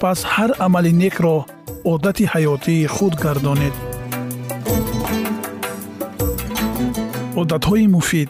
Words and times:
пас 0.00 0.20
ҳар 0.34 0.50
амали 0.64 0.92
некро 1.02 1.36
одати 1.92 2.24
ҳаётии 2.32 2.90
худ 2.94 3.14
гардонед. 3.24 3.74
Одатҳои 7.40 7.86
муфид 7.94 8.28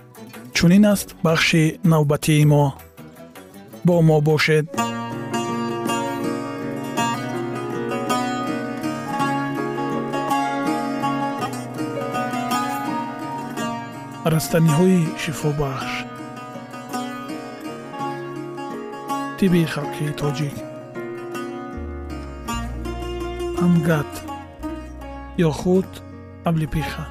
чунин 0.56 0.84
аст 0.92 1.08
бахши 1.25 1.64
навбатии 1.92 2.44
мо. 2.52 2.64
Бо 3.86 3.94
мо 4.08 4.19
бошед. 4.28 4.66
Растаниҳои 14.32 15.00
шифобахш. 15.22 15.92
Тиби 19.38 19.62
халқии 19.75 20.16
тоҷик 20.20 20.56
амгат 23.64 24.12
ё 25.47 25.50
худ 25.60 25.88
аблипиха. 26.48 27.04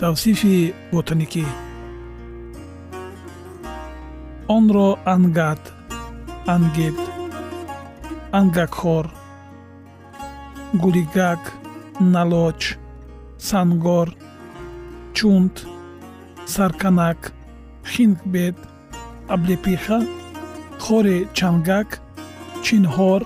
Тавсифи 0.00 0.56
ботаникӣ. 0.92 1.46
Онро 4.56 4.88
ангат 5.14 5.62
ангед 6.54 6.98
ангакхор 8.38 9.06
гулигак 10.82 11.42
налоч 12.14 12.60
сангор 13.48 14.08
чунт 15.16 15.56
сарканак 16.54 17.20
хинкбед 17.92 18.56
аблепиха 19.34 19.98
хори 20.84 21.18
чангак 21.38 21.88
чинҳор 22.64 23.22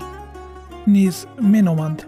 низ 0.87 1.27
меноманд. 1.41 2.07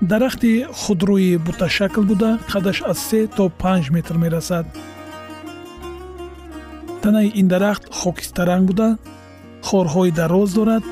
Дарахти 0.00 0.66
худрӯи 0.80 1.36
буташакл 1.46 2.02
буда 2.02 2.38
қадаш 2.50 2.78
аз 2.90 2.98
се 2.98 3.26
то 3.36 3.44
панҷ 3.62 3.90
метр 3.90 4.16
мерасад. 4.22 4.66
Танаи 7.02 7.32
ин 7.40 7.48
дарахт 7.48 7.84
хокистаранг 7.98 8.64
буда 8.66 8.88
хорҳои 9.62 10.10
дароз 10.10 10.50
дорад 10.58 10.84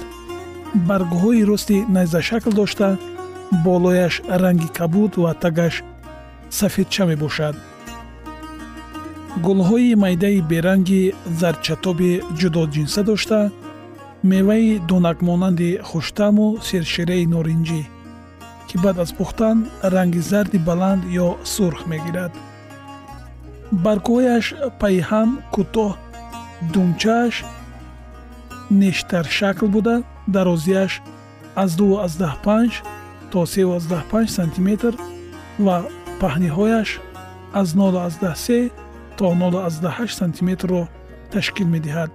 баргҳои 0.88 1.46
рости 1.50 1.84
найзашакл 1.88 2.50
дошта 2.50 2.98
болояш 3.64 4.14
ранги 4.42 4.68
кабуд 4.78 5.12
ва 5.16 5.34
тагаш 5.34 5.82
сафедча 6.50 7.04
мебошад. 7.06 7.56
Гулҳои 9.44 9.94
майдаи 10.04 10.40
беранги 10.40 11.14
зарчатоби 11.40 12.22
ҷудоҷинса 12.38 13.02
дошта 13.10 13.50
меваи 14.22 14.78
донакмонанди 14.88 15.70
хуштаму 15.88 16.46
сершираи 16.68 17.24
норинҷӣ 17.34 17.82
ки 18.68 18.76
баъд 18.82 18.96
аз 19.04 19.10
пухтан 19.18 19.58
ранги 19.94 20.20
зарди 20.30 20.58
баланд 20.68 21.02
ё 21.26 21.28
сурх 21.54 21.80
мегирад. 21.90 22.32
Баргҳояш 23.84 24.46
пайҳам 24.80 25.30
кӯтоҳ 25.54 25.92
думчааш 26.72 27.34
нештаршакл 28.80 29.66
буда 29.74 29.96
дарозиаш 30.34 30.92
аз 31.62 31.70
215 31.76 32.82
то 33.30 33.38
35 33.46 34.26
сантиметр 34.38 34.92
ва 35.64 35.76
паҳниҳояш 36.20 36.88
аз 37.60 37.68
03 37.74 38.70
то 39.16 39.24
08 39.24 40.14
сантиметрро 40.20 40.82
ташкил 41.32 41.68
медиҳад 41.74 42.10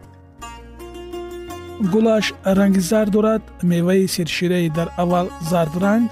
гулаш 1.79 2.33
ранги 2.43 2.79
зард 2.79 3.11
дорад 3.11 3.41
меваи 3.61 4.07
сершираи 4.07 4.69
дар 4.69 4.89
аввал 4.97 5.29
зардранг 5.49 6.11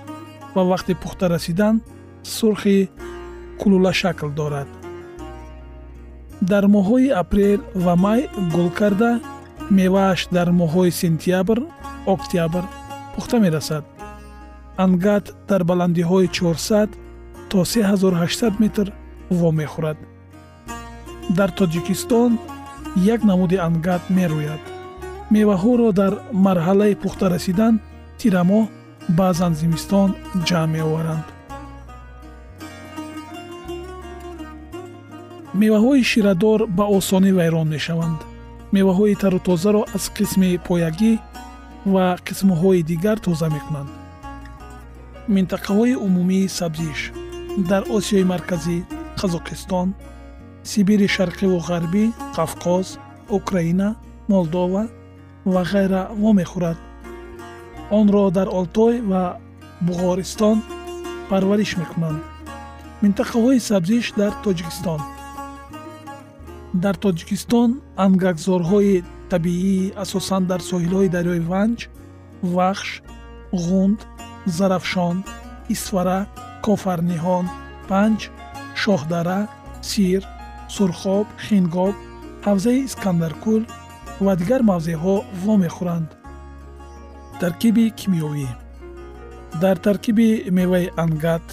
ва 0.56 0.62
вақти 0.62 0.94
пухта 0.94 1.30
расидан 1.30 1.82
сурхи 2.24 2.90
кулулашакл 3.60 4.30
дорад. 4.30 4.68
Дар 6.42 6.64
моҳҳои 6.68 7.10
апрел 7.22 7.62
ва 7.76 7.96
май 7.96 8.30
гул 8.54 8.70
карда 8.70 9.12
мевааш 9.70 10.28
дар 10.32 10.50
моҳҳои 10.52 10.92
сентябр 10.92 11.60
октябр 12.06 12.64
пухта 13.16 13.40
мерасад. 13.40 13.84
Ангат 14.78 15.26
дар 15.48 15.62
баландиҳои 15.64 16.28
400 16.28 16.90
то 17.50 17.64
3800 17.64 18.60
метр 18.60 18.92
вомехӯрад. 19.30 19.98
Дар 21.38 21.50
тоҷикистон 21.60 22.32
як 23.14 23.24
намуди 23.24 23.58
ангат 23.68 24.04
мерӯяд 24.10 24.73
меваҳоро 25.36 25.90
дар 26.02 26.14
марҳалаи 26.46 27.00
пухта 27.04 27.26
расидан 27.34 27.74
тирамоҳ 28.20 28.64
баъзан 29.18 29.54
зимистон 29.62 30.10
ҷамъ 30.48 30.72
меоваранд. 30.76 31.28
Меваҳои 35.62 36.04
ширадор 36.12 36.60
ба 36.78 36.86
осонӣ 36.98 37.32
вайрон 37.40 37.68
мешаванд. 37.76 38.20
Меваҳои 38.76 39.20
тару 39.22 39.40
тозаро 39.48 39.82
аз 39.96 40.06
қисми 40.18 40.52
поягӣ 40.68 41.14
ва 41.94 42.06
қисмҳои 42.28 42.82
дигар 42.92 43.18
тоза 43.26 43.48
мекунанд. 43.56 43.92
Минтақаҳои 45.36 46.00
умумии 46.06 46.52
сабзиш 46.58 47.00
дар 47.70 47.84
осиёи 47.98 48.26
марказӣ 48.34 48.78
қазоқистон 49.20 49.88
сибири 50.72 51.08
шарқиву 51.16 51.58
ғарбӣ 51.70 52.04
қавқоз 52.38 52.88
украина 53.38 53.88
молдова 54.32 54.84
ва 55.46 55.62
ғайра 55.72 56.02
вомехӯрад 56.22 56.78
онро 57.92 58.32
дар 58.38 58.48
олтой 58.60 59.02
ва 59.12 59.24
буғористон 59.86 60.58
парвариш 61.30 61.72
мекунанд 61.82 62.22
минтақаҳои 63.02 63.60
сабзиш 63.70 64.06
дар 64.20 64.34
тоҷикистон. 64.44 65.02
Дар 66.84 66.96
тоҷикистон 67.04 67.70
ангакзорҳои 68.06 69.04
табиӣ 69.32 69.94
асосан 70.04 70.44
дар 70.52 70.62
соҳилҳои 70.70 71.14
дарёи 71.16 71.42
ванҷ 71.52 71.80
вахш 72.56 72.90
ғунд 73.66 74.00
зарафшон 74.58 75.18
исфара 75.76 76.20
кофарниҳон 76.66 77.46
панҷ 77.90 78.20
шоҳдара 78.82 79.40
сир 79.90 80.22
сурхоб 80.76 81.28
хингоб 81.46 81.96
ҳавзаи 82.46 82.80
искандаркӯл 82.88 83.64
ва 84.26 84.34
дигар 84.36 84.62
мавзеъҳо 84.72 85.16
вомехӯранд 85.44 86.10
таркиби 87.42 87.86
кимиёвӣ. 88.00 88.48
Дар 89.62 89.78
таркиби 89.78 90.30
меваи 90.58 90.88
ангат 91.04 91.46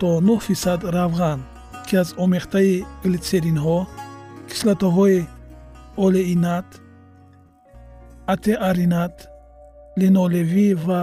то 0.00 0.08
9 0.20 0.40
фисад 0.46 0.80
равған 0.96 1.40
ки 1.86 1.96
аз 2.02 2.08
омехтаи 2.24 2.84
глитсеринҳо 3.04 3.78
кислотаҳои 4.50 5.18
олеинат 6.04 6.68
атеаринат 8.34 9.14
линолевӣ 10.00 10.68
ва 10.86 11.02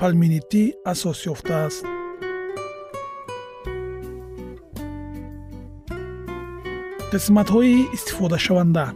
палминитӣ 0.00 0.64
асос 0.92 1.18
ёфтааст 1.32 1.84
қисматҳои 7.12 7.74
истифодашаванда 7.96 8.86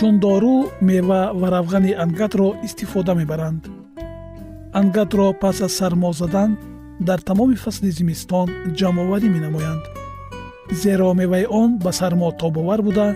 чун 0.00 0.16
дору 0.16 0.70
мева 0.80 1.28
ва 1.36 1.48
равғани 1.52 1.90
ангатро 1.92 2.54
истифода 2.64 3.12
мебаранд. 3.14 3.66
Ангатро 4.72 5.34
пас 5.40 5.60
аз 5.60 5.72
сармо 5.72 6.12
задан 6.12 6.56
дар 7.00 7.20
тамоми 7.20 7.56
фасли 7.56 7.90
зимистон 7.90 8.48
ҷамъоварӣ 8.78 9.28
менамоянд. 9.28 9.84
Зеро 10.72 11.12
меваи 11.14 11.44
он 11.50 11.76
ба 11.84 11.92
сармо 11.92 12.32
тобовар 12.32 12.80
буда 12.82 13.06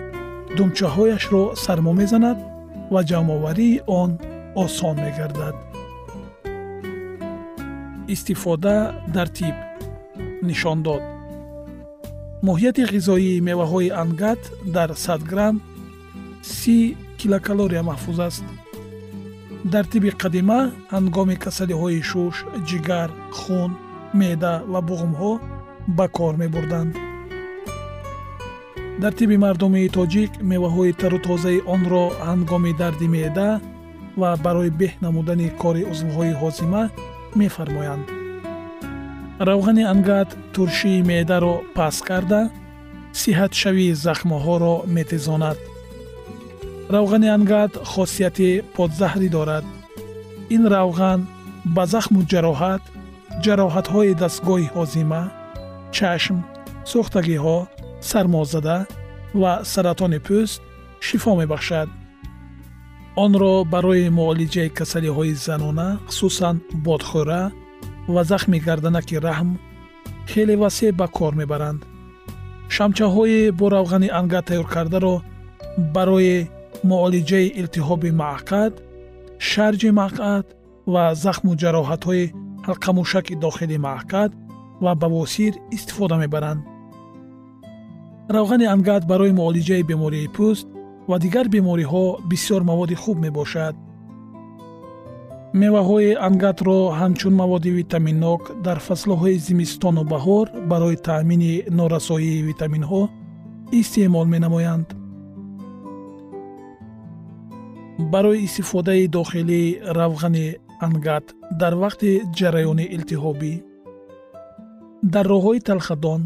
думчаҳояшро 0.57 1.57
сармо 1.65 1.93
мезанад 2.01 2.39
ва 2.93 3.01
ҷамъоварии 3.11 3.81
он 3.87 4.11
осон 4.55 4.97
мегардад. 5.05 5.57
Истифода 8.15 8.77
дар 9.15 9.29
тиб. 9.29 9.57
Нишон 10.43 10.83
дод 10.83 11.03
моҳияти 12.49 12.83
ғизоии 12.95 13.41
меваҳои 13.49 13.95
ангат 14.03 14.43
дар 14.77 14.91
100 14.95 15.25
грамм 15.31 15.57
30 16.45 16.97
килокалория 17.19 17.83
маҳфуз 17.91 18.19
аст. 18.29 18.45
Дар 19.73 19.85
тиби 19.93 20.11
қадима 20.23 20.61
ҳангоми 20.95 21.37
касалиҳои 21.45 22.01
шуш 22.11 22.37
ҷигар 22.69 23.09
хун 23.39 23.71
меъда 24.21 24.55
ва 24.73 24.81
буғумҳо 24.89 25.33
ба 25.97 26.07
кор 26.17 26.35
мебурданд. 26.43 26.93
Дар 29.03 29.13
тиби 29.19 29.37
мардумии 29.45 29.93
тоҷик 29.99 30.31
меваҳои 30.51 30.93
тару 31.01 31.19
тозаи 31.29 31.65
онро 31.75 32.05
ҳангоми 32.29 32.73
дарди 32.81 33.09
меъда 33.17 33.51
ва 34.21 34.31
барои 34.45 34.71
беҳ 34.81 34.93
намудани 35.05 35.49
кори 35.63 35.83
узвҳои 35.93 36.33
ҳозима 36.41 36.83
мефармоянд. 37.41 38.07
Равғани 39.49 39.85
ангат 39.95 40.31
туршии 40.55 41.05
меъдаро 41.11 41.55
паст 41.77 42.01
карда 42.09 42.41
сиҳатшавии 43.21 43.97
захмҳоро 44.07 44.75
метезонад 44.97 45.59
равғани 46.93 47.29
ангат 47.37 47.73
хосияти 47.93 48.63
подзаҳрӣ 48.77 49.29
дорад. 49.37 49.65
Ин 50.55 50.63
равған 50.75 51.21
ба 51.75 51.85
захму 51.87 52.21
ҷароҳат 52.33 52.83
ҷароҳатҳои 53.45 54.19
дастгоҳи 54.23 54.73
ҳозима 54.75 55.23
чашм 55.97 56.37
сӯхтагиҳо 56.91 57.59
сармозада 58.11 58.79
ва 59.41 59.53
саратони 59.73 60.21
пӯст 60.27 60.61
шифо 61.07 61.31
мебахшад. 61.41 61.89
Онро 63.25 63.55
барои 63.73 64.09
муолиҷаи 64.19 64.75
касалиҳои 64.79 65.35
занона 65.47 65.89
хусусан 66.07 66.57
бодхӯра 66.87 67.43
ва 68.15 68.23
захми 68.31 68.59
гарданаки 68.67 69.17
раҳм 69.27 69.51
хеле 70.31 70.55
васеъ 70.63 70.93
ба 71.01 71.07
кор 71.17 71.33
мебаранд. 71.41 71.81
Шамчаҳои 72.75 73.41
бо 73.59 73.67
равғани 73.77 74.09
анга 74.19 74.41
тайёркардаро 74.49 75.15
барои 75.95 76.37
муолиҷаи 76.91 77.47
илтиҳоби 77.61 78.11
маъқад 78.23 78.73
шарҷи 79.49 79.91
маъқад 80.01 80.47
ва 80.93 81.05
захму 81.25 81.53
ҷароҳатҳои 81.63 82.25
ҳалқамушаки 82.67 83.35
дохили 83.45 83.79
маъқад 83.89 84.31
ва 84.85 84.93
бавосир 85.03 85.53
истифода 85.77 86.17
мебаранд. 86.25 86.63
равғани 88.37 88.67
ангат 88.75 89.03
барои 89.11 89.37
муолиҷаи 89.41 89.87
бемории 89.91 90.33
пӯст 90.37 90.67
ва 91.11 91.17
дигар 91.25 91.47
бемориҳо 91.55 92.05
бисёр 92.31 92.63
маводи 92.71 92.97
хуб 93.03 93.17
мебошад. 93.27 93.75
меваҳои 95.63 96.11
ангатро 96.29 96.79
ҳамчун 97.01 97.35
маводи 97.43 97.71
витаминнок 97.81 98.43
дар 98.67 98.79
фаслҳои 98.87 99.43
зимистону 99.47 100.03
баҳор 100.13 100.47
барои 100.71 100.97
таъмини 101.09 101.55
норасоии 101.79 102.45
витаминҳо 102.49 103.03
истеъмол 103.81 104.27
менамоянд 104.35 104.89
барои 107.99 108.45
истифодаи 108.45 109.07
дохилии 109.07 109.79
равғани 109.99 110.57
ангат 110.81 111.35
дар 111.61 111.75
вақти 111.75 112.11
ҷараёни 112.39 112.87
илтиҳобӣ. 112.97 113.55
Дар 115.15 115.27
роҳҳои 115.33 115.61
талхадон 115.69 116.23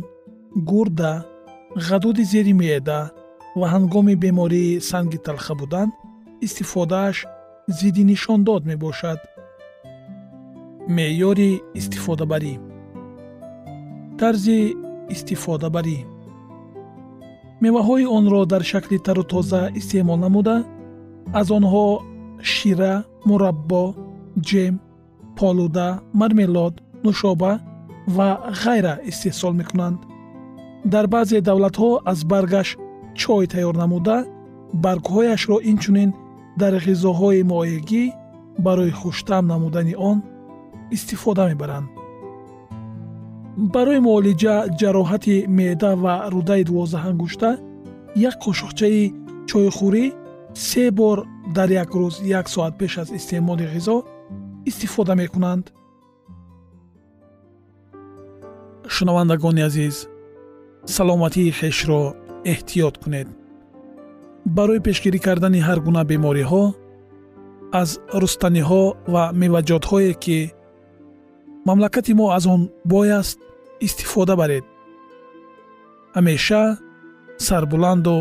гурда 0.71 1.13
ғадуди 1.89 2.25
зери 2.33 2.53
меъда 2.61 3.01
ва 3.59 3.67
ҳангоми 3.75 4.15
бемории 4.23 4.81
санги 4.91 5.19
талха 5.27 5.55
будан 5.61 5.89
истифодааш 6.47 7.17
зидди 7.79 8.05
нишондод 8.11 8.63
мебошад. 8.71 9.19
Меъёри 10.97 11.51
истифодабарӣ. 11.79 12.55
Тарзи 14.19 14.61
истифодабарӣ. 15.15 15.99
Меваҳои 17.65 18.07
онро 18.19 18.41
дар 18.53 18.63
шакли 18.71 18.99
тару 19.07 19.25
тоза 19.33 19.63
истеъмол 19.79 20.19
намуда 20.25 20.57
аз 21.33 21.51
онҳо 21.59 21.87
шира 22.53 22.95
мураббо 23.29 23.85
ҷем 24.49 24.75
полуда 25.39 25.89
мармелод 26.21 26.75
нушоба 27.05 27.53
ва 28.17 28.29
ғайра 28.63 28.95
истеҳсол 29.11 29.53
мекунанд. 29.61 29.99
Дар 30.93 31.07
баъзе 31.15 31.39
давлатҳо 31.49 31.91
аз 32.13 32.21
баргаш 32.33 32.69
чой 33.21 33.45
тайёр 33.53 33.75
намуда 33.83 34.17
баргҳояшро 34.85 35.57
инчунин 35.71 36.11
дар 36.61 36.73
ғизоҳои 36.87 37.43
моегӣ 37.53 38.05
барои 38.67 38.93
хуштам 39.01 39.45
намудани 39.53 39.95
он 40.11 40.19
истифода 40.97 41.45
мебаранд. 41.51 41.89
Барои 43.75 44.01
муолиҷа 44.07 44.55
ҷароҳати 44.81 45.37
меъда 45.59 45.91
ва 46.03 46.15
рудаи 46.33 46.63
дувоздаҳангушта 46.69 47.51
як 48.29 48.35
қошуқчаи 48.45 49.03
чойхӯрӣ 49.51 50.05
се 50.55 50.91
бор 50.91 51.27
дар 51.55 51.69
як 51.71 51.91
рӯз 51.95 52.25
як 52.25 52.49
соат 52.49 52.79
пеш 52.79 52.99
аз 52.99 53.11
истеъмоли 53.11 53.67
ғизо 53.75 54.03
истифода 54.67 55.15
мекунанд. 55.15 55.73
Шунавандагони 58.89 59.63
азиз 59.63 60.09
саломатии 60.87 61.53
хешро 61.53 62.15
эҳтиёт 62.45 62.99
кунед. 63.03 63.29
Барои 64.47 64.81
пешгирӣ 64.81 65.19
кардани 65.19 65.61
ҳар 65.61 65.79
гуна 65.87 66.03
бемориҳо 66.05 66.65
аз 67.73 67.91
рустаниҳо 68.21 68.85
ва 69.13 69.25
меваҷотҳое 69.41 70.15
ки 70.25 70.39
мамлакати 71.67 72.13
мо 72.15 72.27
аз 72.37 72.45
он 72.47 72.71
бой 72.85 73.09
аст 73.21 73.39
истифода 73.87 74.35
баред. 74.37 74.65
Ҳамеша 76.17 76.63
сарбуланду 77.47 78.17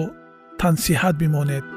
тансиҳат 0.61 1.15
бимонед 1.21 1.76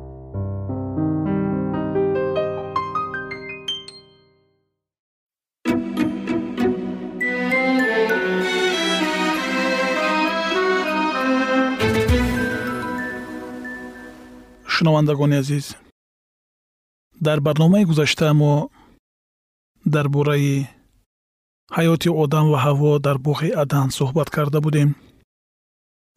шунавандагони 14.81 15.35
азиз. 15.35 15.75
Дар 17.21 17.39
барномаи 17.39 17.83
гузашта 17.85 18.33
мо 18.33 18.69
дар 19.85 20.09
бораи 20.09 20.67
ҳаёти 21.77 22.09
одам 22.23 22.45
ва 22.51 22.59
ҳаво 22.65 22.91
дар 23.05 23.17
боғи 23.27 23.49
адан 23.63 23.87
суҳбат 23.97 24.29
карда 24.35 24.59
будем 24.65 24.89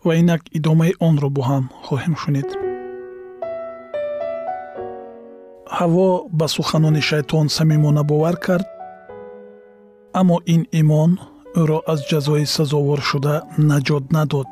ва 0.05 0.13
инак 0.21 0.43
идомаи 0.59 0.93
онро 1.09 1.29
бо 1.37 1.43
ҳам 1.49 1.65
хоҳем 1.87 2.15
шунид. 2.23 2.49
Ҳаво 5.77 6.09
ба 6.39 6.47
суханони 6.57 7.03
шайтон 7.11 7.47
самимона 7.57 8.03
бовар 8.11 8.37
кард 8.47 8.67
аммо 10.21 10.37
ин 10.55 10.63
имон 10.81 11.11
ӯро 11.61 11.79
аз 11.93 12.01
ҷазои 12.11 12.45
сазовор 12.57 13.01
шуда 13.11 13.35
наҷот 13.71 14.05
надод. 14.17 14.51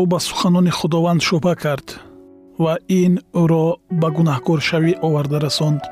Ӯ 0.00 0.02
ба 0.10 0.18
суханони 0.28 0.72
худованд 0.78 1.20
шубҳа 1.28 1.56
кард 1.64 1.88
ва 2.64 2.74
ин 3.02 3.12
ӯро 3.42 3.66
ба 4.00 4.08
гунаҳкоршавӣ 4.16 4.92
оварда 5.06 5.38
расонд. 5.46 5.82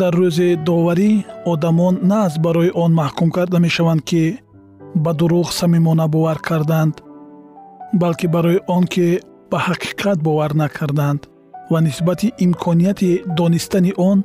Дар 0.00 0.12
рӯзи 0.20 0.50
доварӣ 0.66 1.10
одамон 1.52 1.94
на 2.10 2.18
аз 2.26 2.34
барои 2.44 2.70
он 2.82 2.92
маҳкум 3.00 3.28
карда 3.36 3.58
мешаванд 3.66 4.02
ки 4.08 4.24
ба 5.04 5.12
дурӯғ 5.18 5.48
самимона 5.60 6.06
бовар 6.14 6.38
карданд 6.48 6.94
балки 8.00 8.26
барои 8.34 8.58
он 8.76 8.84
ки 8.92 9.06
ба 9.50 9.58
ҳақиқат 9.66 10.18
бовар 10.26 10.52
накарданд 10.62 11.20
ва 11.70 11.78
нисбати 11.86 12.28
имконияти 12.44 13.10
донистани 13.38 13.92
он 14.10 14.18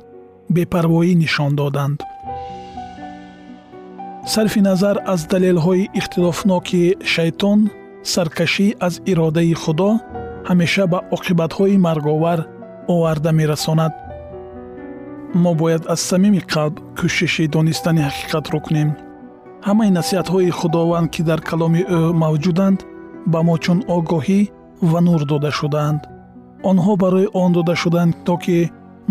бепарвоӣ 0.54 1.12
нишон 1.22 1.52
доданд. 1.60 1.98
Сарфи 4.32 4.60
назар 4.68 4.96
аз 5.12 5.20
далелҳои 5.32 5.90
ихтилофноки 5.98 6.82
шайтон 7.12 7.58
саркашӣ 8.12 8.66
аз 8.86 8.94
иродаи 9.10 9.54
худо 9.62 9.90
ҳамеша 10.48 10.84
ба 10.92 10.98
оқибатҳои 11.16 11.82
марговар 11.86 12.40
оварда 12.94 13.30
мерасонад. 13.40 13.92
Мо 15.42 15.52
бояд 15.60 15.82
аз 15.94 16.00
самими 16.10 16.40
қалб 16.52 16.74
кӯшиши 16.98 17.44
донистани 17.54 18.02
ҳақиқатро 18.08 18.58
кунем. 18.66 18.90
Ҳамаи 19.66 19.94
насиҳатҳои 19.98 20.50
худованд 20.58 21.08
ки 21.14 21.22
дар 21.28 21.40
каломи 21.48 21.82
ӯ 21.98 22.00
мавҷуданд 22.22 22.78
ба 23.32 23.40
мо 23.48 23.56
чун 23.64 23.78
огоҳӣ 23.96 24.40
ва 24.90 25.00
нур 25.06 25.20
дода 25.32 25.50
шудаанд. 25.58 26.00
Онҳо 26.70 26.92
барои 27.02 27.28
он 27.42 27.50
дода 27.56 27.74
шуданд 27.82 28.12
то 28.26 28.34
ки 28.42 28.58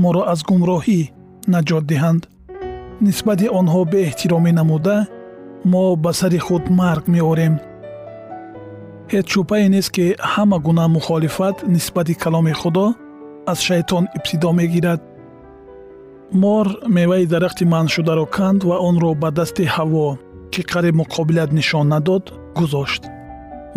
моро 0.04 0.22
аз 0.34 0.40
гумроҳӣ 0.50 1.02
наҷот 1.54 1.84
диҳанд. 1.92 2.22
Нисбати 3.08 3.48
онҳо 3.60 3.82
беэҳтиромӣ 3.94 4.52
намуда 4.60 4.98
мо 5.72 5.84
ба 6.04 6.12
сари 6.20 6.40
худ 6.46 6.63
марг 6.80 7.04
меорем 7.16 7.54
ҳеҷ 9.13 9.27
шубҳае 9.34 9.67
нест 9.75 9.89
ки 9.96 10.05
ҳама 10.34 10.58
гуна 10.67 10.86
мухолифат 10.96 11.55
нисбати 11.74 12.13
каломи 12.24 12.53
худо 12.62 12.86
аз 13.51 13.60
шайтон 13.67 14.03
ибтидо 14.17 14.50
мегирад. 14.60 15.01
Мор 16.41 16.67
меваи 16.98 17.25
дарахти 17.34 17.63
манъшударо 17.74 18.25
канд 18.36 18.60
ва 18.70 18.77
онро 18.89 19.12
ба 19.22 19.29
дасти 19.38 19.65
ҳаво 19.75 20.08
ки 20.53 20.62
қариб 20.72 20.96
муқобилат 21.01 21.50
нишон 21.58 21.86
надод 21.93 22.24
гузошт. 22.58 23.03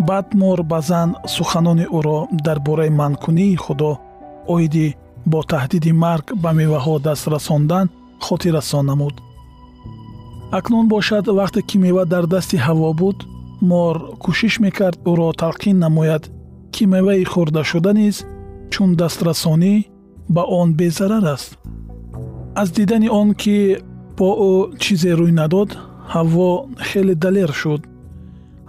Баъд 0.07 0.27
мор 0.41 0.59
ба 0.71 0.79
зан 0.89 1.09
суханони 1.35 1.85
ӯро 1.97 2.19
дар 2.45 2.57
бораи 2.67 2.91
манъкунии 2.99 3.61
худо 3.65 3.91
оиди 4.53 4.87
бо 5.31 5.39
таҳдиди 5.51 5.91
марг 6.03 6.25
ба 6.43 6.49
меваҳо 6.59 6.95
даст 7.07 7.25
расондан 7.33 7.85
хотиррасон 8.25 8.85
намуд. 8.89 9.15
Акнун 10.57 10.85
бошад 10.93 11.25
вақте 11.39 11.61
ки 11.69 11.77
мева 11.83 12.03
дар 12.13 12.25
дасти 12.33 12.57
ҳаво 12.67 12.89
буд 13.01 13.17
мор 13.61 13.95
кӯшиш 14.23 14.59
мекард 14.59 14.99
ӯро 15.11 15.29
талқин 15.41 15.77
намояд 15.85 16.23
ки 16.73 16.83
меваи 16.85 17.23
хӯрдашуда 17.31 17.91
низ 17.93 18.17
чун 18.71 18.89
дастрасонӣ 18.99 19.75
ба 20.29 20.43
он 20.43 20.73
безарар 20.73 21.25
аст. 21.35 21.57
Аз 22.55 22.71
дидани 22.71 23.09
он 23.09 23.33
ки 23.33 23.77
бо 24.17 24.29
ӯ 24.49 24.77
чизе 24.79 25.11
рӯй 25.19 25.31
надод 25.31 25.69
ҳаво 26.13 26.49
хеле 26.89 27.15
далер 27.15 27.51
шуд. 27.61 27.81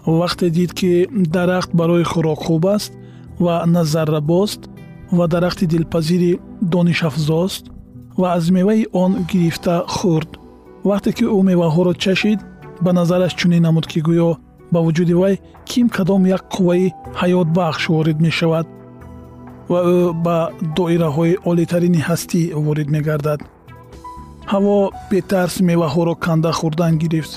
Вақте 0.07 0.47
дид 0.51 0.73
ки 0.79 1.09
дарахт 1.35 1.71
барои 1.79 2.05
хӯрок 2.05 2.41
хуб 2.47 2.67
аст 2.67 2.93
ва 3.45 3.55
назаррабост 3.67 4.61
ва 5.17 5.25
дарахти 5.29 5.67
дилпазири 5.67 6.41
донишафзост 6.61 7.65
ва 8.21 8.27
аз 8.37 8.51
меваи 8.51 8.87
он 8.93 9.13
гирифта 9.31 9.85
хӯрд. 9.97 10.31
Вақте 10.85 11.11
ки 11.17 11.25
ӯ 11.25 11.41
меваҳоро 11.51 11.93
чашид 12.05 12.41
ба 12.85 12.93
назараш 12.93 13.33
чунин 13.35 13.63
намуд 13.63 13.87
ки 13.87 14.01
гӯё 14.01 14.31
ба 14.73 14.79
вуҷуди 14.87 15.15
вай 15.23 15.35
ким 15.71 15.87
кадом 15.97 16.23
як 16.37 16.43
қувваи 16.55 16.87
ҳаётбахш 17.21 17.83
ворид 17.95 18.19
мешавад 18.27 18.67
ва 19.71 19.81
ӯ 19.97 19.99
ба 20.25 20.39
доираҳои 20.77 21.35
олитарини 21.51 22.01
ҳастӣ 22.09 22.41
ворид 22.67 22.89
мегардад. 22.97 23.41
Ҳаво 24.53 24.77
бетарс 25.11 25.57
меваҳоро 25.69 26.15
канда 26.25 26.51
хӯрдан 26.59 26.95
гирифт. 27.03 27.33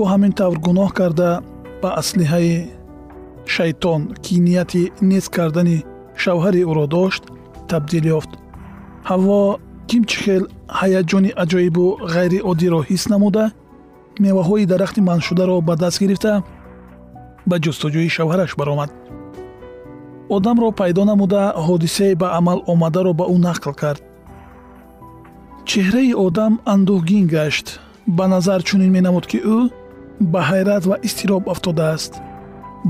Ӯ 0.00 0.04
ҳамин 0.12 0.32
тавр 0.38 0.58
гуноҳ 0.66 0.90
карда 0.98 1.30
ба 1.82 1.88
аслиҳаи 2.00 2.52
шайтон 3.54 4.00
ки 4.24 4.34
нияти 4.46 4.82
нест 5.10 5.28
кардани 5.36 5.78
шавҳари 6.22 6.60
ӯро 6.70 6.86
дошт 6.96 7.22
табдил 7.70 8.04
ёфт. 8.18 8.32
Ҳаво 9.10 9.40
кимчи 9.88 10.16
хел 10.24 10.44
ҳаяҷони 10.80 11.30
аҷоибу 11.42 11.84
ғайриоддиро 12.14 12.80
ҳис 12.88 13.04
намуда 13.12 13.44
меваҳои 14.24 14.68
дарахти 14.72 15.00
манъшударо 15.08 15.56
ба 15.68 15.74
даст 15.82 15.98
гирифта 16.02 16.32
ба 17.48 17.56
ҷустуҷӯи 17.64 18.08
шавҳараш 18.16 18.52
баромад. 18.60 18.90
Одамро 20.36 20.68
пайдо 20.80 21.02
намуда 21.10 21.42
ҳодисаи 21.66 22.14
ба 22.22 22.28
амал 22.38 22.58
омадаро 22.72 23.12
ба 23.20 23.24
ӯ 23.34 23.36
нақл 23.46 23.72
кард. 23.82 24.02
Чеҳраи 25.70 26.12
одам 26.26 26.52
андӯҳгин 26.72 27.24
гашт. 27.34 27.66
Ба 28.16 28.24
назар 28.34 28.60
чунин 28.68 28.90
менамуд 28.96 29.24
ки 29.30 29.38
ӯ 29.56 29.58
ба 30.32 30.40
ҳайрат 30.50 30.84
ва 30.90 30.96
изтироб 31.06 31.44
афтодааст. 31.52 32.12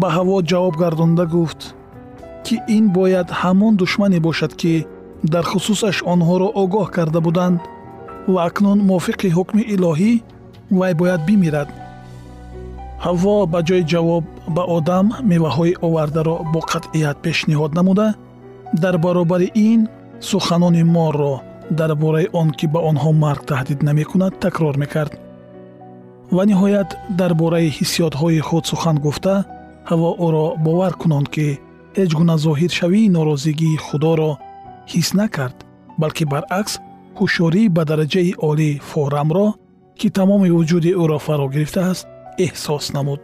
Ба 0.00 0.08
ҳаво 0.16 0.36
ҷавоб 0.50 0.74
гардонда 0.82 1.24
гуфт 1.34 1.60
ки 2.44 2.56
ин 2.76 2.84
бояд 2.96 3.28
ҳамон 3.40 3.72
душмане 3.82 4.18
бошад 4.26 4.52
ки 4.60 4.74
дар 5.32 5.44
хусусаш 5.52 5.96
онҳоро 6.12 6.48
огоҳ 6.62 6.86
карда 6.96 7.20
буданд 7.26 7.58
ва 8.32 8.40
акнун 8.48 8.78
мувофиқи 8.88 9.28
ҳукми 9.36 9.62
илоҳӣ 9.74 10.12
вай 10.78 10.92
бояд 10.94 11.20
бимирад. 11.28 11.68
Ҳавво 13.04 13.36
ба 13.52 13.60
ҷои 13.68 13.82
ҷавоб 13.92 14.24
ба 14.56 14.62
одам 14.76 15.06
меваҳои 15.30 15.78
овардаро 15.86 16.36
бо 16.52 16.60
қатъият 16.72 17.16
пешниҳод 17.24 17.72
намуда 17.78 18.06
дар 18.82 18.94
баробари 19.04 19.48
ин 19.68 19.80
суханони 20.30 20.82
морро 20.96 21.34
дар 21.78 21.90
бораи 22.02 22.26
он 22.40 22.48
ки 22.58 22.66
ба 22.74 22.80
онҳо 22.90 23.10
марг 23.24 23.42
таҳдид 23.50 23.80
намекунад 23.88 24.32
такрор 24.44 24.76
мекард. 24.82 25.12
Ва 26.36 26.42
ниҳоят 26.50 26.90
дар 27.20 27.32
бораи 27.40 27.74
ҳиссиётҳои 27.78 28.40
худ 28.48 28.64
сухан 28.70 28.96
гуфта 29.04 29.34
ҳаво 29.90 30.10
ӯро 30.26 30.46
бовар 30.66 30.92
кунон 31.00 31.24
ки 31.34 31.46
ҳеҷ 31.98 32.10
гуна 32.18 32.36
зоҳиршавии 32.46 33.12
норозигии 33.16 33.82
худоро 33.86 34.30
ҳис 34.92 35.08
накард 35.20 35.56
балки 36.00 36.24
баръакс 36.32 36.72
ҳушёрӣ 37.18 37.62
ба 37.76 37.82
дараҷаи 37.90 38.30
олӣ 38.48 38.70
форамро 38.90 39.46
ки 40.00 40.08
тамоми 40.18 40.50
вуҷуди 40.56 40.90
ӯро 41.02 41.18
фаро 41.26 41.46
гирифтааст 41.54 42.04
эҳсос 42.46 42.86
намуд. 42.96 43.20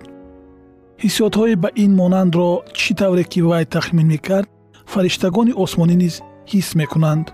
ҳиссиётҳои 1.03 1.55
ба 1.63 1.69
ин 1.85 1.93
монандро 2.01 2.51
чӣ 2.79 2.91
тавре 3.01 3.25
ки 3.33 3.41
вай 3.51 3.65
тахмин 3.75 4.07
мекард 4.15 4.49
фариштагони 4.93 5.53
осмонӣ 5.65 5.97
низ 6.03 6.15
ҳис 6.51 6.69
мекунанд. 6.81 7.27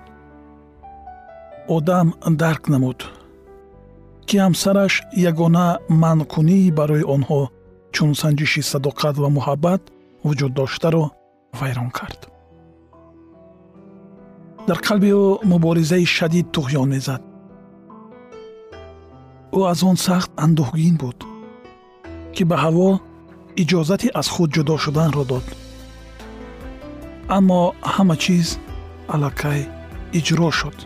одам 1.77 2.09
дарк 2.43 2.63
намуд. 2.75 2.99
ки 4.27 4.37
ҳамсараш 4.45 4.95
ягона 5.31 5.67
манъкунии 6.03 6.75
барои 6.79 7.09
онҳо 7.15 7.41
чун 7.95 8.11
санҷиши 8.23 8.63
садоқат 8.73 9.17
ва 9.23 9.29
муҳаббат 9.37 9.83
вуҷуд 10.27 10.53
доштаро 10.61 11.05
вайрон 11.61 11.91
кард. 11.99 12.21
дар 14.69 14.79
қалби 14.87 15.11
ӯ 15.23 15.25
муборизаи 15.53 16.07
шадид 16.17 16.47
туғён 16.57 16.89
мезад 16.95 17.23
ӯ 19.59 19.61
аз 19.73 19.81
он 19.91 19.97
сахт 20.07 20.31
андӯҳгин 20.45 20.97
буд 21.03 21.19
ки 22.35 22.43
ба 22.51 22.57
ҳаво 22.65 22.91
иҷозати 23.63 24.09
аз 24.21 24.27
худ 24.35 24.49
ҷудо 24.57 24.75
шуданро 24.85 25.25
дод. 25.31 25.47
Аммо 27.37 27.61
ҳама 27.95 28.17
чиз 28.23 28.49
аллакай 29.15 29.61
иҷро 30.19 30.51
шуд 30.59 30.77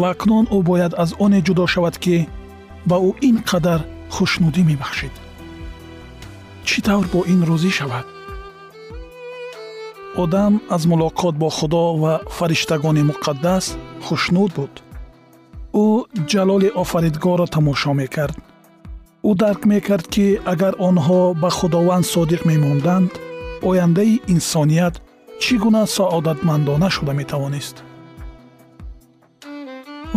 ва 0.00 0.06
акнун 0.14 0.44
ӯ 0.56 0.58
бояд 0.68 0.92
аз 1.02 1.10
оне 1.24 1.40
ҷудо 1.46 1.64
шавад 1.74 1.96
ки 2.04 2.16
ба 2.88 2.96
ӯ 3.08 3.10
ин 3.28 3.36
қадар 3.50 3.80
хушнудӣ 4.14 4.62
мебахшид. 4.70 5.14
Чӣ 6.68 6.78
тавр 6.86 7.06
бо 7.12 7.20
ин 7.32 7.40
розӣ 7.48 7.70
шавад? 7.78 8.06
Одам 10.22 10.52
аз 10.74 10.82
мулоқот 10.90 11.34
бо 11.42 11.48
худо 11.58 11.82
ва 12.02 12.12
фариштагони 12.36 13.02
муқаддас 13.10 13.64
хушнуд 14.06 14.50
буд 14.58 14.72
ӯ 15.82 15.86
ҷалоли 16.30 16.68
офаридгорро 16.82 17.46
тамошо 17.56 17.92
мекард. 18.00 18.36
Ӯ 19.28 19.30
дарк 19.42 19.62
мекард 19.72 20.06
ки 20.14 20.26
агар 20.52 20.74
онҳо 20.88 21.20
ба 21.42 21.50
худованд 21.58 22.06
содиқ 22.14 22.42
мемонданд 22.50 23.10
ояндаи 23.68 24.20
инсоният 24.34 24.94
чӣ 25.42 25.54
гуна 25.62 25.82
саодатмандона 25.96 26.88
шуда 26.96 27.12
метавонист. 27.20 27.76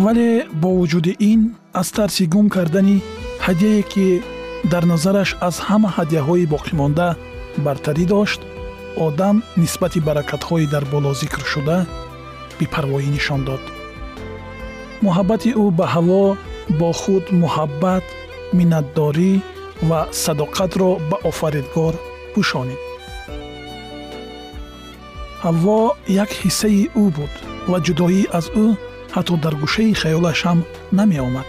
Вале 0.04 0.30
бо 0.62 0.70
вуҷуди 0.80 1.14
ин 1.32 1.42
аз 1.82 1.88
тарси 1.98 2.24
гум 2.34 2.48
кардани 2.56 2.98
ҳадияе 3.46 3.84
ки 3.92 4.08
дар 4.72 4.84
назараш 4.92 5.30
аз 5.48 5.56
ҳама 5.68 5.90
ҳадияҳои 5.98 6.50
боқимонда 6.54 7.08
бартарӣ 7.66 8.06
дошт 8.14 8.42
одам 9.06 9.36
нисбати 9.62 10.00
баракатҳои 10.08 10.66
дар 10.74 10.84
боло 10.94 11.12
зикршуда 11.22 11.78
бепарвоӣ 12.60 13.08
нишон 13.16 13.42
дод 13.50 13.64
муҳаббати 15.06 15.50
ӯ 15.63 15.66
ба 15.77 15.86
ҳаво 15.94 16.24
бо 16.80 16.89
худ 17.01 17.25
муҳаббат 17.42 18.06
миннатдорӣ 18.58 19.34
ва 19.89 20.00
садоқатро 20.24 20.92
ба 21.10 21.18
офаридгор 21.30 21.94
пӯшонид 22.34 22.82
ҳавво 25.44 25.80
як 26.24 26.30
ҳиссаи 26.42 26.84
ӯ 27.04 27.06
буд 27.16 27.34
ва 27.72 27.77
ҷудоӣ 27.86 28.22
аз 28.38 28.46
ӯ 28.63 28.68
ҳатто 29.16 29.34
дар 29.44 29.54
гӯшаи 29.62 29.92
хаёлаш 30.01 30.39
ҳам 30.48 30.60
намеомад. 31.00 31.48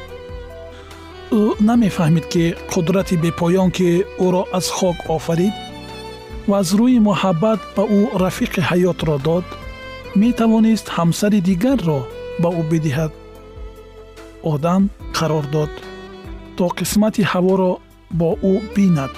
ӯ 1.40 1.42
намефаҳмид 1.68 2.26
ки 2.32 2.44
қудрати 2.72 3.16
бепоён 3.24 3.68
ки 3.76 3.88
ӯро 4.26 4.42
аз 4.58 4.66
хок 4.76 4.98
офарид 5.16 5.54
ва 6.48 6.56
аз 6.62 6.68
рӯи 6.78 6.98
муҳаббат 7.08 7.60
ба 7.76 7.82
ӯ 7.98 8.00
рафиқи 8.24 8.60
ҳаётро 8.68 9.16
дод 9.26 9.46
метавонист 10.22 10.86
ҳамсари 10.96 11.40
дигарро 11.48 12.00
ба 12.42 12.48
ӯ 12.60 12.62
бидиҳад 12.70 13.12
одам 14.42 14.90
қарор 15.16 15.46
дод 15.50 15.70
то 16.56 16.64
қисмати 16.78 17.22
ҳаворо 17.32 17.72
бо 18.10 18.30
ӯ 18.52 18.54
бинад. 18.74 19.12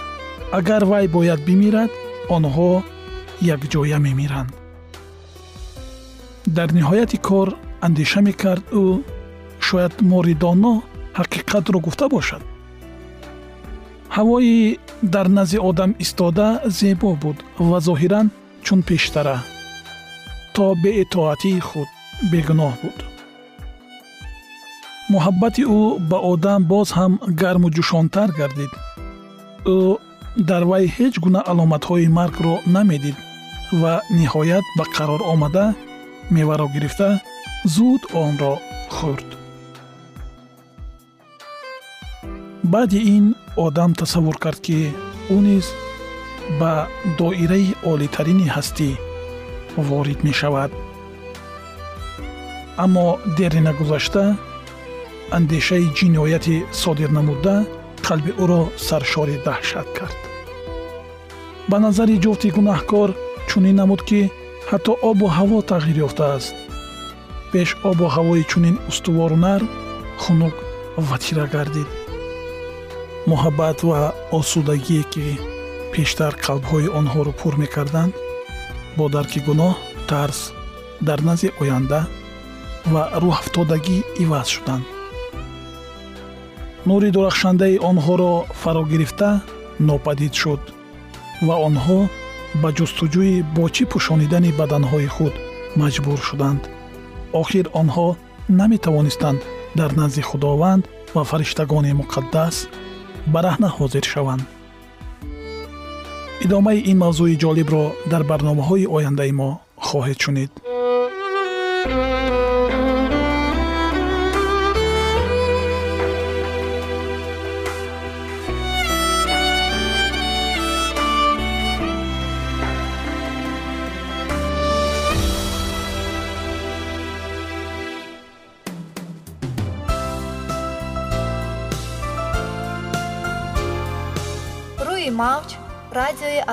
Агар 0.58 0.82
вай 0.90 1.06
бояд 1.08 1.40
бимирад 1.48 1.90
онҳо 2.36 2.70
якҷоя 3.54 3.98
мемиранд. 4.06 4.52
Дар 6.56 6.68
ниҳояти 6.78 7.18
кор 7.28 7.48
андеша 7.86 8.20
мекард 8.28 8.64
ӯ 8.82 8.84
шояд 9.66 9.94
моридоно 10.10 10.74
ҳақиқатро 11.18 11.78
гуфта 11.86 12.06
бошад. 12.14 12.42
Ҳавои 14.16 14.78
дар 15.14 15.26
назди 15.36 15.58
одам 15.68 15.90
истода 16.04 16.48
зебо 16.78 17.10
буд 17.22 17.38
ва 17.68 17.78
зоҳиран 17.86 18.26
чун 18.64 18.80
пештара 18.88 19.38
то 20.54 20.64
беитоатии 20.82 21.60
худ 21.68 21.88
бегуноҳ 22.32 22.72
буд 22.82 22.98
муҳаббати 25.14 25.62
ӯ 25.80 25.82
ба 26.10 26.18
одам 26.32 26.60
боз 26.72 26.88
ҳам 26.98 27.12
гарму 27.40 27.68
ҷӯшонтар 27.76 28.28
гардид. 28.38 28.72
Ӯ 29.76 29.80
дар 30.48 30.62
вай 30.70 30.84
ҳеҷ 30.96 31.14
гуна 31.24 31.40
аломатҳои 31.50 32.06
маргро 32.18 32.54
намедид 32.74 33.16
ва 33.80 33.94
ниҳоят 34.18 34.64
ба 34.78 34.84
қарор 34.96 35.20
омада 35.32 35.66
меваро 36.34 36.66
гирифта 36.74 37.08
зуд 37.74 38.02
онро 38.24 38.54
хӯрд. 38.96 39.28
Баъди 42.72 43.00
ин 43.16 43.24
одам 43.66 43.90
тасаввур 44.00 44.36
кард 44.44 44.60
ки 44.66 44.78
ӯ 45.34 45.38
низ 45.46 45.66
ба 46.60 46.72
доираи 47.18 47.68
олитарини 47.92 48.46
ҳастӣ 48.54 48.88
ворид 49.88 50.20
мешавад. 50.28 50.70
Аммо 52.84 53.06
дери 53.36 53.60
нагузашта 53.68 54.24
андешаи 55.36 55.86
ҷинояти 55.98 56.56
содир 56.82 57.10
намуда 57.18 57.56
қалби 58.06 58.32
ӯро 58.42 58.62
саршори 58.86 59.36
даҳшат 59.46 59.88
кард. 59.98 60.18
Ба 61.70 61.76
назари 61.84 62.16
ҷуфти 62.24 62.48
гунаҳкор 62.56 63.08
чунин 63.48 63.76
намуд 63.80 64.00
ки 64.08 64.20
ҳатто 64.70 64.92
обу 65.10 65.26
ҳаво 65.36 65.58
тағйир 65.70 65.98
ёфтааст. 66.06 66.54
Пеш 67.52 67.68
обу 67.90 68.04
ҳавои 68.14 68.48
чунин 68.50 68.76
устувору 68.90 69.36
нарм 69.46 69.68
хунук 70.22 70.56
ва 71.08 71.16
тира 71.24 71.46
гардид. 71.54 71.88
Муҳаббат 73.30 73.78
ва 73.88 74.00
осудагие 74.38 75.04
ки 75.12 75.26
пештар 75.92 76.32
қалбҳои 76.44 76.92
онҳоро 76.98 77.32
пур 77.40 77.54
мекарданд 77.62 78.12
бо 78.96 79.04
дарки 79.14 79.40
гуноҳ 79.48 79.74
тарс 80.10 80.40
дар 81.08 81.20
назди 81.28 81.48
оянда 81.62 82.00
ва 82.92 83.02
рӯҳафтодагӣ 83.22 83.98
иваз 84.24 84.48
шуданд 84.54 84.86
нури 86.88 87.08
дурахшандаи 87.14 87.80
онҳоро 87.90 88.32
фаро 88.60 88.82
гирифта 88.92 89.30
нопадид 89.88 90.34
шуд 90.42 90.62
ва 91.46 91.56
онҳо 91.68 92.00
ба 92.62 92.68
ҷустуҷӯи 92.76 93.34
бо 93.56 93.64
чӣ 93.74 93.84
пӯшонидани 93.90 94.50
баданҳои 94.60 95.08
худ 95.16 95.34
маҷбур 95.80 96.18
шуданд. 96.28 96.62
Охир 97.40 97.66
онҳо 97.80 98.08
наметавонистанд 98.60 99.40
дар 99.78 99.90
назди 100.00 100.22
худованд 100.30 100.82
ва 101.14 101.22
фариштагони 101.30 101.92
муқаддас 102.00 102.56
бараҳна 103.34 103.68
ҳозир 103.76 104.04
шаванд. 104.12 104.44
Идомаи 106.44 106.80
ин 106.90 106.96
мавзӯи 107.04 107.40
ҷолибро 107.42 107.84
дар 108.12 108.22
барномаҳои 108.30 108.90
ояндаи 108.96 109.32
мо 109.40 109.50
хоҳед 109.86 110.18
шунид 110.24 110.50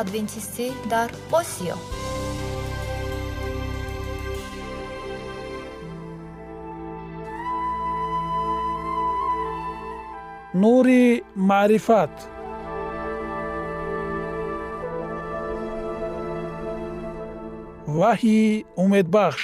адвентистӣ 0.01 0.67
дар 0.91 1.09
осиё. 1.39 1.77
Нури 10.61 11.05
маърифат. 11.49 12.13
Ваҳйи 17.99 18.65
умедбахш 18.83 19.43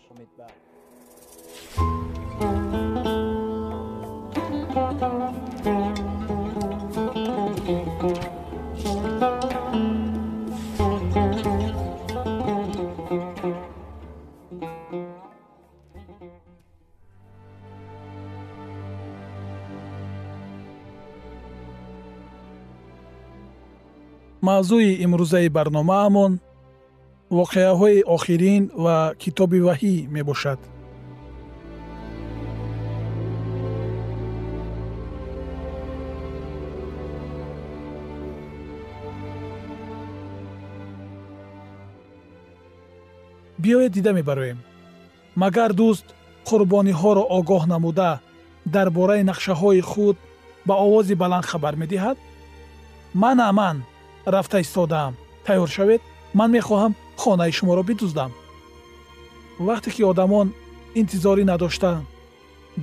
мавзӯи 24.47 24.91
имрӯзаи 25.05 25.47
барномаамон 25.57 26.31
воқеаҳои 27.37 27.99
охирин 28.15 28.63
ва 28.83 28.97
китоби 29.21 29.59
ваҳӣ 29.67 29.95
мебошад. 30.15 30.59
Биёед 43.61 43.91
дида 43.97 44.11
мебароем. 44.19 44.59
Магар 45.41 45.71
дӯст 45.79 46.07
қурбониҳоро 46.47 47.23
огоҳ 47.37 47.63
намуда 47.73 48.11
дар 48.75 48.87
бораи 48.97 49.23
нақшаҳои 49.31 49.81
худ 49.91 50.17
ба 50.67 50.73
овози 50.85 51.15
баланд 51.21 51.45
хабар 51.51 51.75
медиҳад 51.81 52.17
мана 53.13 53.47
ман 53.59 53.77
рафта 54.25 54.61
истодаам. 54.61 55.13
Тайёр 55.45 55.69
шавед 55.69 56.01
ман 56.33 56.51
мехоҳам 56.51 56.93
хонаи 57.17 57.51
шуморо 57.51 57.83
бидуздам. 57.83 58.31
Вақте 59.59 59.89
ки 59.95 60.01
одамон 60.11 60.47
интизорӣ 60.99 61.43
надоштанд 61.51 62.05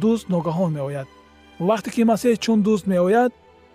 дӯст 0.02 0.26
ногаҳон 0.34 0.70
меояд. 0.78 1.08
Вақте 1.68 1.90
ки 1.94 2.02
масеҳ 2.12 2.36
чун 2.44 2.58
дӯст 2.66 2.86
меояд 2.86 3.32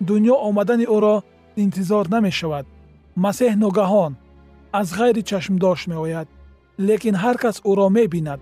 дуньё 0.07 0.35
омадани 0.47 0.85
ӯро 0.95 1.15
интизор 1.63 2.05
намешавад. 2.15 2.65
Масеҳ 3.25 3.53
ногаҳон 3.63 4.13
аз 4.79 4.87
ғайри 4.99 5.23
чашмдошт 5.29 5.87
меояд 5.87 6.27
лекин 6.87 7.15
ҳар 7.23 7.37
кас 7.43 7.57
ӯро 7.71 7.87
мебинад. 7.97 8.41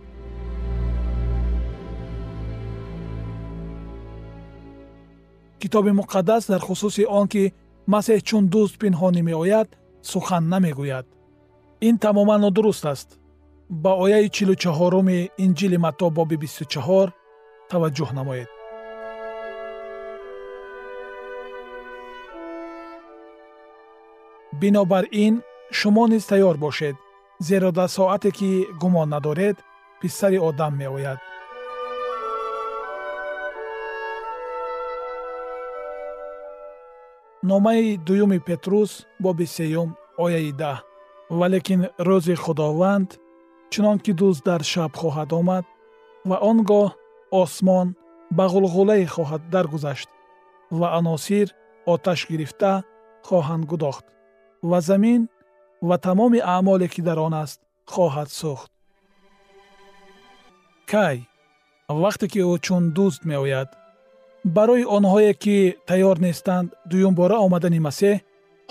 Китоби 5.61 5.91
муқаддас 5.99 6.43
дар 6.51 6.61
хусуси 6.67 7.03
он 7.19 7.27
ки 7.27 7.53
масеҳ 7.93 8.19
чун 8.27 8.43
дӯст 8.53 8.75
пинҳонӣ 8.81 9.21
меояд 9.29 9.69
сухан 10.11 10.43
намегӯяд. 10.53 11.05
Ин 11.87 11.95
тамоман 12.03 12.41
нодуруст 12.41 12.85
аст. 12.93 13.09
Ба 13.83 13.91
ояи 14.03 14.27
чилу 14.35 14.55
чаҳоруми 14.63 15.19
инҷили 15.43 15.77
матто 15.85 16.07
боби 16.17 16.37
бисту 16.43 16.63
чаҳор 16.73 17.07
таваҷҷӯҳ 17.71 18.11
намоед. 18.19 18.49
Бинобар 24.59 25.05
ин 25.25 25.33
шумо 25.77 26.03
низ 26.11 26.23
тайёр 26.31 26.55
бошед 26.65 26.95
зеро 27.47 27.69
дар 27.77 27.89
соате 27.97 28.31
ки 28.37 28.49
гумон 28.81 29.09
надоред 29.09 29.57
писари 30.01 30.37
одам 30.49 30.73
меояд 30.81 31.19
номаи 37.43 37.97
дуюми 37.97 38.39
петрус 38.39 39.05
боби 39.19 39.45
сеюм 39.45 39.89
ояи 40.17 40.51
даҳ. 40.61 40.77
Валекин 41.39 41.81
рӯзи 42.07 42.35
худованд 42.43 43.09
чунон 43.71 43.97
ки 44.03 44.11
дӯст 44.19 44.41
дар 44.49 44.61
шаб 44.71 44.91
хоҳад 45.01 45.31
омад 45.39 45.65
ва 46.29 46.37
он 46.49 46.57
гоҳ 46.69 46.89
осмон 47.41 47.87
ба 48.37 48.45
ғулғулае 48.53 49.05
хоҳад 49.15 49.43
даргузашт 49.53 50.09
ва 50.79 50.87
аносир 50.99 51.47
оташ 51.93 52.19
гирифта 52.29 52.73
хоҳанд 53.27 53.63
гудохт 53.71 54.05
ва 54.69 54.79
замин 54.89 55.21
ва 55.87 55.95
тамоми 56.05 56.39
аъмоле 56.55 56.87
ки 56.93 57.01
дар 57.07 57.17
он 57.27 57.33
аст 57.43 57.59
хоҳад 57.93 58.29
сӯхт. 58.39 58.71
Кай 60.91 61.17
вақте 62.01 62.25
ки 62.31 62.39
ӯ 62.51 62.53
чун 62.65 62.83
дӯст 62.97 63.21
меояд 63.29 63.69
барои 64.45 64.85
онҳое 64.97 65.33
ки 65.43 65.57
тайёр 65.89 66.17
нестанд 66.27 66.67
дуюмбора 66.91 67.37
омадани 67.45 67.79
масеҳ 67.87 68.21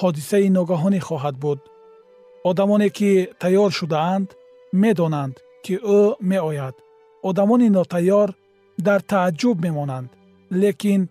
ҳодисаи 0.02 0.48
ногаҳонӣ 0.56 1.00
хоҳад 1.08 1.36
буд. 1.44 1.60
Одамоне 2.50 2.88
ки 2.98 3.10
тайёр 3.42 3.70
шудаанд 3.78 4.28
медонанд 4.82 5.34
ки 5.64 5.74
ӯ 5.98 6.00
меояд. 6.30 6.74
Одамони 7.28 7.68
нотайёр 7.78 8.28
дар 8.86 9.00
тааҷҷуб 9.12 9.56
мемонанд 9.66 10.10
лекин 10.62 11.02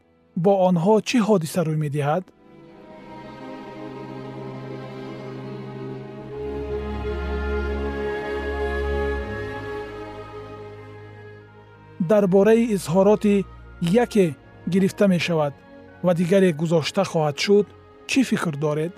бо 0.44 0.52
онҳо 0.68 0.96
чӣ 1.08 1.18
ҳодиса 1.28 1.62
рӯй 1.68 1.78
медиҳад? 1.86 2.24
Дар 12.10 12.24
бораи 12.34 12.64
изҳороти 12.76 13.36
яке 14.04 14.28
гирифта 14.74 15.06
мешавад 15.08 15.54
ва 16.06 16.14
дигаре 16.20 16.50
гузошта 16.60 17.04
хоҳад 17.12 17.38
шуд 17.44 17.68
чӣ 18.10 18.20
фикр 18.30 18.56
доред? 18.66 18.94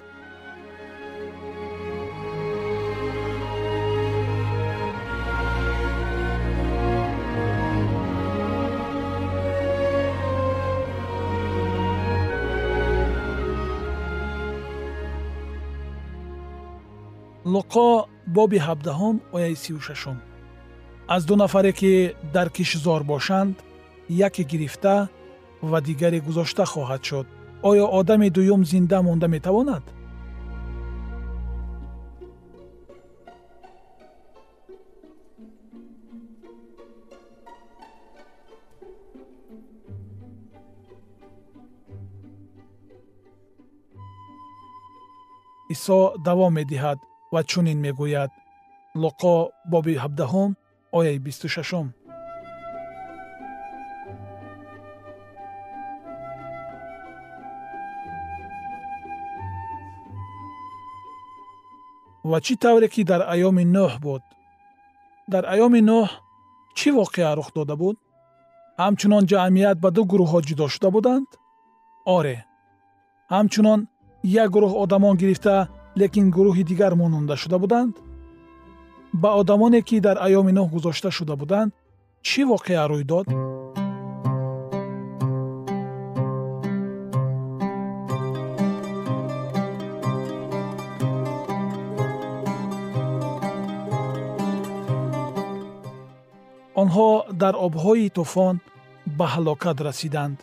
Луқо 17.54 17.88
боби 18.36 18.60
ҳабдаҳум 18.68 19.16
ояи 19.36 19.56
сию 19.64 19.80
шашум 19.88 20.18
аз 21.16 21.22
ду 21.26 21.36
нафаре 21.36 21.72
ки 21.80 21.92
дар 22.36 22.48
кишзор 22.56 23.02
бошанд 23.04 23.56
яке 24.28 24.44
гирифта 24.52 25.10
ва 25.62 25.80
дигаре 25.82 26.20
гузошта 26.20 26.66
хоҳад 26.66 27.02
шуд. 27.04 27.28
Оё 27.70 27.86
одами 28.00 28.30
дуюм 28.30 28.62
зинда 28.66 29.02
монда 29.02 29.28
метавонад? 29.28 29.84
Исо 45.74 46.00
давом 46.26 46.52
медиҳад 46.60 47.00
ва 47.34 47.42
чунин 47.50 47.80
мегӯяд. 47.86 48.32
Луқо 49.02 49.34
боби 49.72 49.96
17 49.96 50.56
ояи 50.92 51.18
26 51.20 52.01
ва 62.32 62.38
чӣ 62.46 62.54
тавре 62.64 62.88
ки 62.94 63.02
дар 63.12 63.22
айёми 63.34 63.64
нӯҳ 63.76 63.94
буд? 64.06 64.24
Дар 65.34 65.44
айёми 65.54 65.82
нӯҳ 65.90 66.08
чӣ 66.78 66.90
воқеа 67.00 67.32
рух 67.38 67.50
дода 67.58 67.76
буд? 67.82 67.98
Ҳамчунон 68.82 69.24
ҷамъият 69.32 69.78
ба 69.84 69.90
ду 69.96 70.02
гурӯҳҳо 70.12 70.40
ҷудо 70.48 70.66
шуда 70.74 70.90
буданд? 70.96 71.28
Оре 72.18 72.38
ҳамчунон 73.34 73.80
як 74.44 74.50
гурӯҳ 74.56 74.74
одамон 74.84 75.16
гирифта 75.22 75.56
лекин 76.02 76.26
гурӯҳи 76.36 76.64
дигар 76.72 76.94
монанда 77.02 77.36
шуда 77.44 77.58
буданд? 77.64 77.94
Ба 79.22 79.30
одамоне 79.42 79.82
ки 79.88 79.98
дар 80.06 80.18
айёми 80.28 80.52
нӯҳ 80.58 80.68
гузошта 80.74 81.10
шуда 81.18 81.36
буданд 81.42 81.72
чӣ 82.28 82.42
воқеа 82.52 82.84
рӯй 82.92 83.04
дод 83.12 83.28
дар 97.52 97.60
обҳои 97.68 98.10
тӯфон 98.18 98.56
ба 99.18 99.26
ҳалокат 99.34 99.78
расиданд 99.88 100.38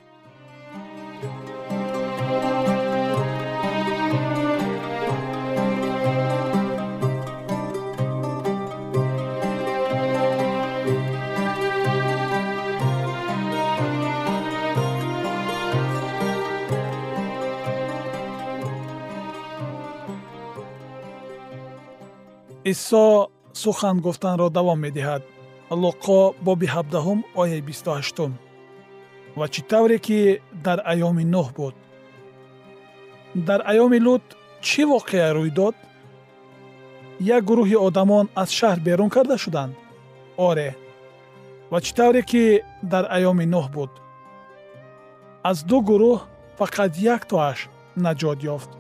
исо 22.73 23.07
сухан 23.63 23.97
гуфтанро 24.05 24.47
давом 24.57 24.79
медиҳад 24.87 25.23
луқо 25.71 26.35
боби 26.47 26.67
ҳабдаҳум 26.75 27.21
ояи 27.43 27.61
бисту 27.69 27.91
ҳаштум 27.99 28.33
ва 29.39 29.47
чӣ 29.53 29.61
тавре 29.71 29.99
ки 30.07 30.19
дар 30.67 30.79
айёми 30.93 31.25
нӯҳ 31.35 31.49
буд? 31.57 31.75
Дар 33.49 33.61
айёми 33.71 33.99
лут 34.07 34.25
чӣ 34.67 34.83
воқеа 34.93 35.29
рӯй 35.37 35.51
дод? 35.59 35.77
Як 37.37 37.43
гурӯҳи 37.49 37.77
одамон 37.87 38.27
аз 38.43 38.51
шаҳр 38.59 38.79
берун 38.87 39.11
карда 39.15 39.37
шуданд. 39.45 39.75
Оре. 40.49 40.71
Ва 41.71 41.79
чӣ 41.85 41.93
тавре 41.99 42.23
ки 42.31 42.45
дар 42.93 43.05
айёми 43.17 43.47
нӯҳ 43.55 43.67
буд? 43.75 43.91
Аз 45.51 45.59
ду 45.69 45.79
гурӯҳ 45.89 46.19
фақат 46.59 46.93
як 47.15 47.23
тоаш 47.31 47.59
наҷот 48.05 48.39
ёфт 48.55 48.71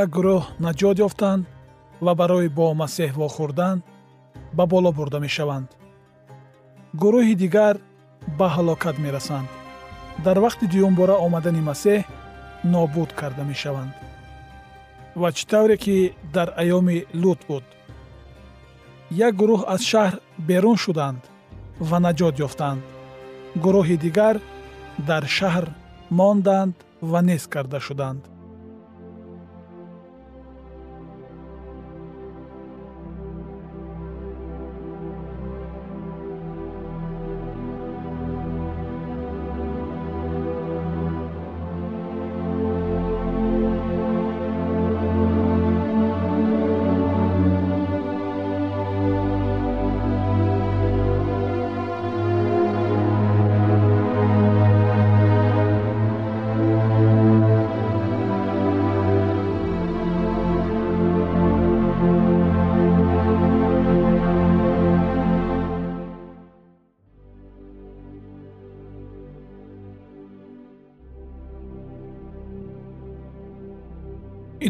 як 0.00 0.08
гурӯҳ 0.16 0.42
наҷот 0.64 0.96
ёфтанд 1.06 1.42
ва 2.04 2.12
барои 2.20 2.48
бо 2.58 2.66
масеҳ 2.82 3.12
вохӯрдан 3.20 3.78
ба 4.56 4.64
боло 4.72 4.90
бурда 4.98 5.18
мешаванд. 5.26 5.68
Гурӯҳи 7.02 7.34
дигар 7.42 7.74
ба 8.38 8.46
ҳалокат 8.56 8.96
мерасанд. 9.04 9.48
Дар 10.24 10.36
вақти 10.44 10.64
дуюмбора 10.72 11.16
омадани 11.26 11.62
масеҳ 11.70 12.00
нобуд 12.72 13.10
карда 13.20 13.44
мешаванд. 13.52 13.92
Ва 15.20 15.28
чӣ 15.36 15.44
тавре 15.50 15.76
ки 15.84 15.96
дар 16.34 16.48
айёми 16.62 16.98
лут 17.22 17.40
буд. 17.48 17.64
Як 19.26 19.32
гурӯҳ 19.40 19.62
аз 19.74 19.82
шаҳр 19.90 20.14
берун 20.48 20.76
шуданд 20.84 21.22
ва 21.88 21.98
наҷот 22.06 22.34
ёфтанд. 22.46 22.82
Гурӯҳи 23.64 23.96
дигар 24.04 24.36
дар 25.08 25.24
шаҳр 25.36 25.66
монданд 26.18 26.74
ва 27.10 27.20
нест 27.28 27.46
карда 27.54 27.80
шуданд 27.88 28.22